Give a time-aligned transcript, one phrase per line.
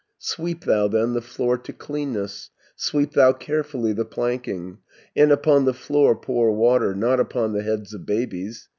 [0.17, 4.79] 180 "Sweep thou then the floor to cleanness, Sweep thou carefully the planking,
[5.15, 8.67] And upon the floor pour water, Not upon the heads of babies.